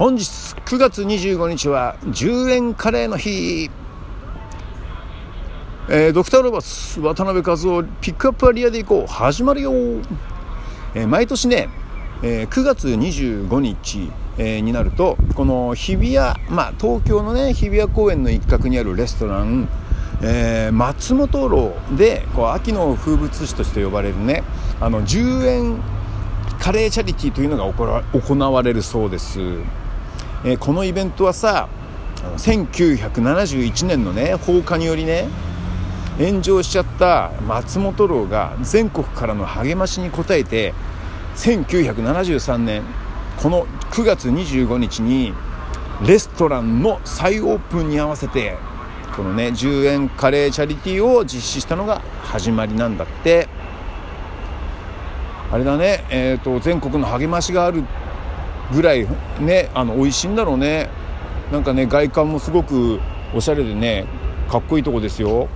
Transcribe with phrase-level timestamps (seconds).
[0.00, 3.70] 本日9月25日は10円カレーの日。
[5.90, 9.12] えー、ドクターロバス渡辺和夫ピックアップアリアでいこう。
[9.12, 9.72] 始まるよ、
[10.94, 11.68] えー、毎年ね、
[12.22, 19.68] えー、9月25日、えー、になるとこの日比谷、まあ、東京のね日比谷公園の一角にあるレストラン、
[20.22, 24.44] えー、松本楼でこう秋の風物詩として呼ばれるね
[24.80, 25.82] あの10円
[26.58, 29.40] カレーチャリティーというのが行われるそうです、
[30.44, 31.68] えー、このイベントはさ
[32.36, 35.28] 1971年のね放火によりね
[36.18, 40.74] 炎上しちゃった松本楼が全国からの励ましに応えて
[41.36, 42.82] 1973年
[43.42, 45.32] この9月25日に
[46.06, 48.56] レストランの再オープンに合わせて
[49.16, 53.48] このね10円カレーチャリティーを実施したのが始まりなんだって。
[55.52, 57.82] あれだね、えーと、全国の励ましがある
[58.72, 59.06] ぐらい
[59.40, 60.88] ねあの美味しいんだろうね。
[61.52, 63.00] なんかね外観もすごく
[63.34, 64.06] おしゃれでね
[64.48, 65.48] かっこいいとこですよ、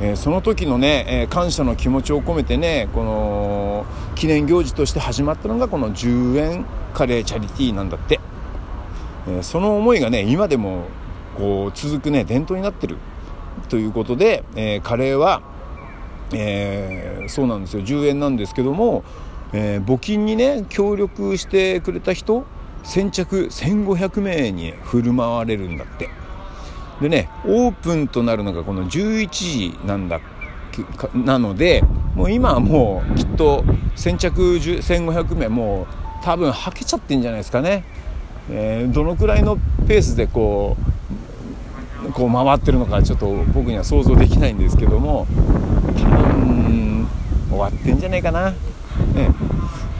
[0.00, 6.64] えー、その時のね、えー、感謝の気持ちを込めてねこの記念行事として始まったのがこの10円
[6.94, 8.20] カレーチャリティーなんだって、
[9.28, 10.84] えー、その思いがね今でも
[11.36, 12.96] こう続くね伝統になってる。
[13.68, 15.40] ということで、えカレーは
[16.32, 17.82] えー、そうなんですよ。
[17.82, 19.04] 10円なんですけども、
[19.52, 22.44] えー、募金にね協力してくれた人
[22.82, 26.08] 先着1500名に振る舞われるんだって。
[27.00, 30.20] でねオープンとなるのがこの11時なんだ
[31.14, 31.82] なので
[32.14, 35.86] もう今はもうきっと先着1500名もう
[36.24, 37.84] 多分はけちゃってんじゃないですかね、
[38.50, 40.76] えー、どのくらいのペースでこ
[42.08, 45.26] うこう回ってるのかちょっと僕には想像できないんですけども
[45.98, 47.08] 多分
[47.50, 48.54] 終わってんじゃないかな、
[49.16, 49.30] ね、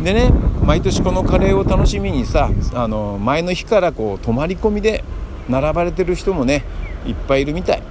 [0.02, 0.30] でね
[0.62, 5.02] 毎年このカレーを楽しみにさあの前の日からこう泊まり込みで
[5.48, 6.64] 並ばれてる人もね
[7.06, 7.82] いっぱいいるみたい。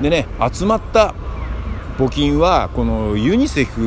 [0.00, 1.14] でね集まった
[1.98, 3.80] 募金はこのユニセフ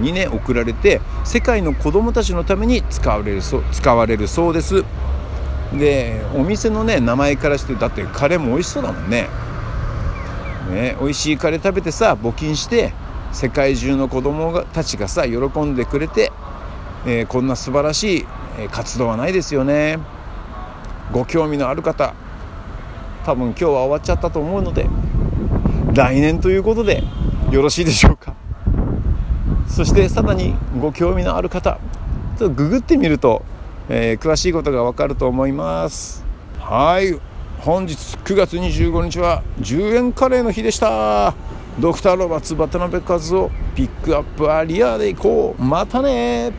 [0.00, 4.84] にね送られて世界の子どもたちのために使われるそ使われるそうです。
[5.72, 9.28] でお店のね名前からしてだってカレーも美味しそうだもんね。
[10.70, 12.92] ね、美味しいカレー食べてさ募金して
[13.32, 16.32] 世界中の子供たちがさ喜んでくれて、
[17.06, 18.26] えー、こんな素晴らしい
[18.70, 19.98] 活動はないですよね。
[21.12, 22.14] ご興味のある方
[23.24, 24.86] 多分今日は終わっちゃったと思うので
[25.94, 27.02] 来年ということで
[27.50, 28.34] よろしいでしょうか。
[29.66, 31.78] そしてさらにご興味のある方
[32.38, 33.42] ちょっとググってみると、
[33.88, 36.24] えー、詳しいことがわかると思います。
[36.58, 37.18] はい。
[37.60, 41.34] 本日9月25日は10円カレーの日でした。
[41.80, 45.62] ドクターロバツ渡辺和夫ピックアップアリアでいこう。
[45.62, 46.52] またね